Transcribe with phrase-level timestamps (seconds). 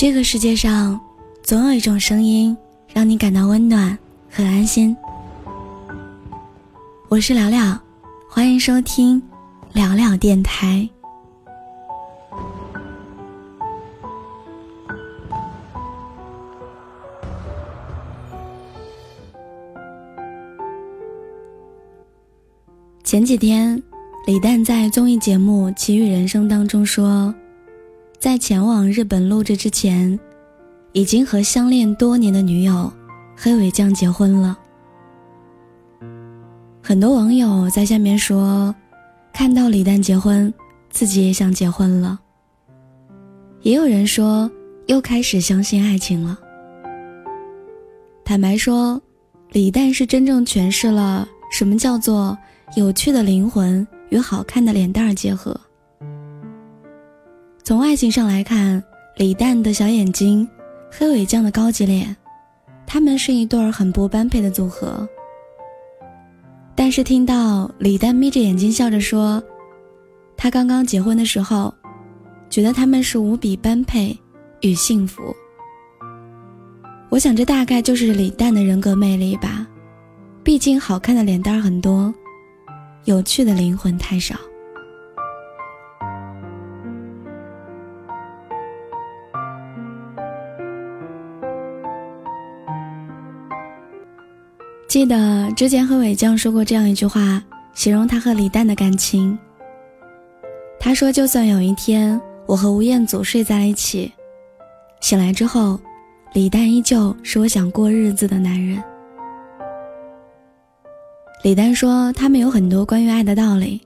[0.00, 0.98] 这个世界上，
[1.42, 2.56] 总有一种声音
[2.90, 3.98] 让你感到温暖
[4.30, 4.96] 和安心。
[7.10, 7.78] 我是聊聊，
[8.26, 9.22] 欢迎收听
[9.74, 10.88] 聊聊电台。
[23.04, 23.82] 前几天，
[24.26, 27.34] 李诞在综艺节目《奇遇人生》当中说。
[28.20, 30.20] 在前往日本录制之前，
[30.92, 32.92] 已经和相恋多年的女友
[33.34, 34.58] 黑尾酱结婚了。
[36.82, 38.74] 很多网友在下面说，
[39.32, 40.52] 看到李诞结婚，
[40.90, 42.20] 自己也想结婚了。
[43.62, 44.50] 也有人说，
[44.84, 46.38] 又开始相信爱情了。
[48.22, 49.00] 坦白说，
[49.52, 52.36] 李诞是真正诠释了什么叫做
[52.76, 55.58] 有趣的灵魂与好看的脸蛋结合。
[57.62, 58.82] 从外形上来看，
[59.16, 60.48] 李诞的小眼睛，
[60.90, 62.16] 黑尾酱的高级脸，
[62.86, 65.06] 他们是一对儿很不般配的组合。
[66.74, 69.42] 但是听到李诞眯着眼睛笑着说，
[70.36, 71.72] 他刚刚结婚的时候，
[72.48, 74.18] 觉得他们是无比般配
[74.62, 75.22] 与幸福。
[77.10, 79.66] 我想这大概就是李诞的人格魅力吧，
[80.42, 82.12] 毕竟好看的脸蛋很多，
[83.04, 84.34] 有趣的灵魂太少。
[95.00, 99.38] 记得之前和伟将说过这样一句话，形容他和李诞的感情。
[100.78, 104.12] 他说：“就算有一天我和吴彦祖睡在一起，
[105.00, 105.80] 醒来之后，
[106.34, 108.84] 李诞依旧是我想过日子的男人。”
[111.42, 113.80] 李诞说：“他们有很多关于爱的道理，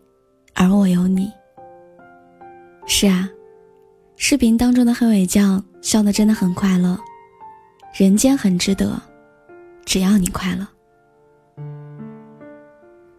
[0.52, 1.30] 而我有你。”
[2.88, 3.30] 是啊，
[4.16, 6.98] 视频当中的黑尾酱笑得真的很快乐，
[7.96, 9.00] 人间很值得，
[9.84, 10.66] 只要你快乐。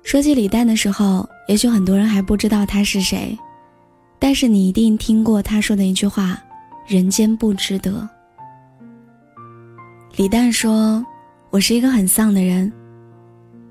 [0.05, 3.35] 说起李诞的时候，也许很多人还不知道他是谁，
[4.19, 6.39] 但是你一定听过他说的一句话
[6.87, 8.07] ：“人间不值得。”
[10.15, 11.03] 李诞说
[11.49, 12.71] ：“我是一个很丧的人，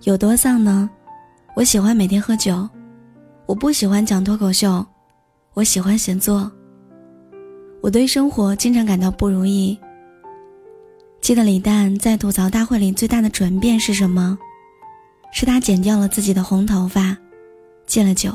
[0.02, 0.90] 有多丧呢？
[1.54, 2.68] 我喜欢每天喝酒，
[3.46, 4.84] 我不喜欢讲脱口秀，
[5.54, 6.50] 我喜欢写作。
[7.80, 9.78] 我对生活经常感到不如意。
[11.20, 14.36] 记得李诞在吐槽大会里最大的转变是什么？”
[15.36, 17.16] 是他剪掉了自己的红头发，
[17.86, 18.32] 戒了酒。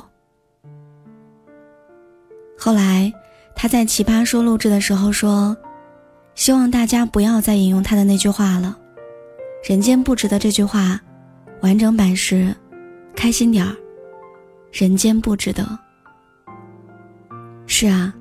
[2.57, 3.11] 后来，
[3.55, 5.55] 他在《奇葩说》录制的时候说
[6.35, 8.77] ：“希望大家不要再引用他的那句话了，
[9.63, 10.99] 人间不值得。”这句话，
[11.61, 12.53] 完整版是
[13.15, 13.73] ：“开心点儿，
[14.69, 15.65] 人间不值得。”
[17.65, 18.13] 是啊，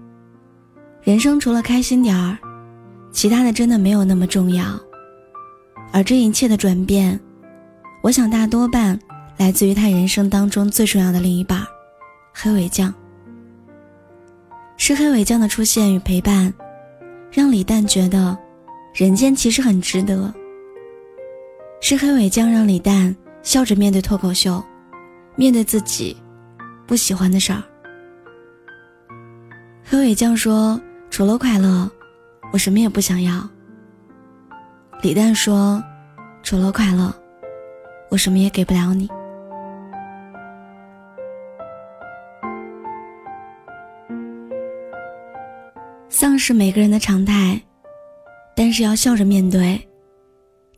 [1.03, 2.39] 人生除了开心点儿，
[3.11, 4.65] 其他的真的没有那么重要。
[5.93, 7.19] 而这一切的转变。
[8.09, 8.99] 我想大多半
[9.37, 11.63] 来自于他人生当中最重要的另一半，
[12.33, 12.93] 黑尾酱。
[14.79, 16.51] 是黑尾酱的出现与陪伴，
[17.31, 18.35] 让李诞觉得
[18.95, 20.33] 人间其实很值得。
[21.83, 24.65] 是黑尾酱让李诞笑着面对脱口秀，
[25.37, 26.17] 面对自己
[26.87, 27.63] 不喜欢的事儿。
[29.85, 30.81] 黑尾酱说
[31.13, 31.87] ：“除了快乐，
[32.55, 33.47] 我什么也不想要。”
[35.05, 35.85] 李诞说
[36.43, 37.15] ：“除了快乐。”
[38.11, 39.09] 我什么也给不了你。
[46.09, 47.61] 丧是每个人的常态，
[48.57, 49.81] 但是要笑着面对，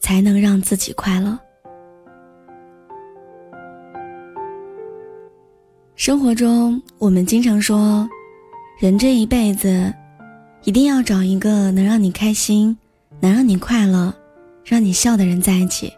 [0.00, 1.38] 才能让自己快乐。
[5.94, 8.08] 生活中，我们经常说，
[8.78, 9.94] 人这一辈子，
[10.64, 12.76] 一定要找一个能让你开心、
[13.20, 14.12] 能让你快乐、
[14.64, 15.92] 让你笑的人在一起。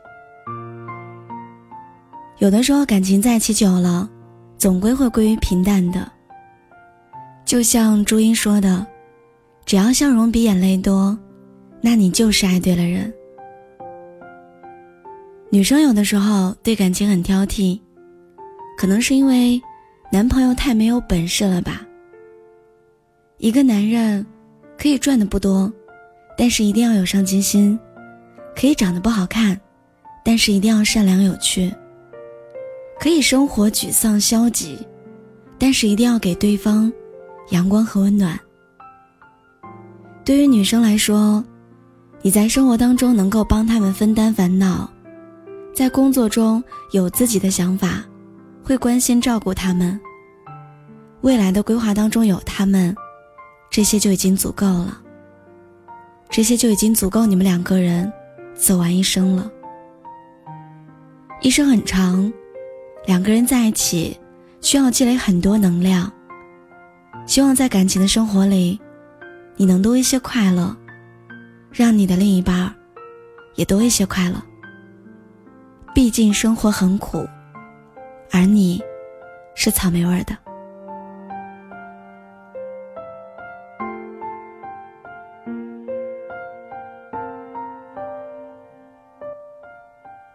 [2.42, 4.10] 有的时候，感情在一起久了，
[4.58, 6.10] 总归会归于平淡的。
[7.44, 8.84] 就像朱茵说的
[9.64, 11.16] ：“只要笑容比眼泪多，
[11.80, 13.14] 那你就是爱对了人。”
[15.50, 17.78] 女生有的时候对感情很挑剔，
[18.76, 19.62] 可能是因为
[20.10, 21.80] 男朋友太没有本事了吧。
[23.38, 24.26] 一个男人
[24.76, 25.72] 可以赚的不多，
[26.36, 27.78] 但是一定要有上进心；
[28.56, 29.56] 可以长得不好看，
[30.24, 31.72] 但是一定要善良有趣。
[33.02, 34.78] 可以生活沮丧消极，
[35.58, 36.90] 但是一定要给对方
[37.50, 38.38] 阳光和温暖。
[40.24, 41.42] 对于女生来说，
[42.20, 44.88] 你在生活当中能够帮他们分担烦恼，
[45.74, 46.62] 在工作中
[46.92, 48.04] 有自己的想法，
[48.62, 50.00] 会关心照顾他们，
[51.22, 52.94] 未来的规划当中有他们，
[53.68, 54.96] 这些就已经足够了。
[56.30, 58.12] 这些就已经足够你们两个人
[58.54, 59.50] 走完一生了。
[61.40, 62.32] 一生很长，
[63.04, 64.18] 两个人在一起
[64.60, 66.10] 需要积累很多能量。
[67.26, 68.80] 希望在感情的生活里，
[69.56, 70.76] 你能多一些快乐，
[71.70, 72.74] 让你的另一半
[73.54, 74.42] 也多一些快乐。
[75.94, 77.26] 毕竟生活很苦，
[78.30, 78.82] 而你
[79.54, 80.36] 是草莓味的。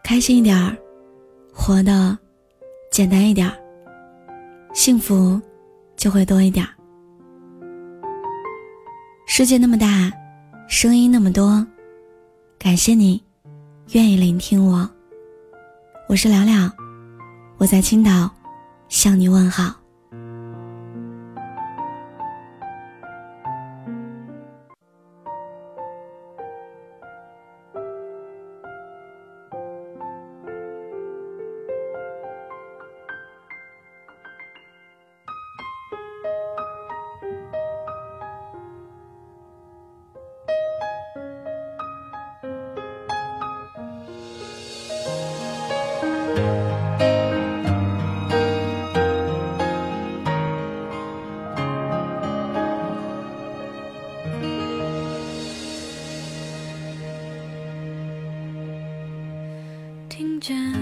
[0.03, 0.77] 开心一点儿，
[1.53, 2.17] 活得
[2.97, 3.55] 简单一点儿，
[4.73, 5.39] 幸福
[5.95, 6.73] 就会多一点儿。
[9.27, 10.11] 世界那么大，
[10.67, 11.63] 声音那么多，
[12.57, 13.23] 感谢你
[13.91, 14.89] 愿意聆听我。
[16.09, 16.71] 我是聊聊，
[17.59, 18.31] 我在青岛
[18.89, 19.76] 向你问好。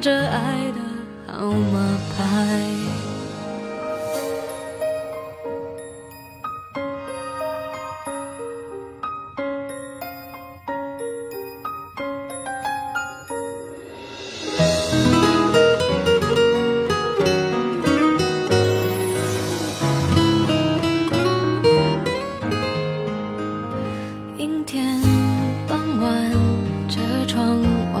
[0.00, 2.66] 着爱的号码牌。
[24.38, 24.98] 阴天
[25.68, 26.32] 傍晚，
[26.88, 27.60] 车窗
[27.92, 28.00] 外，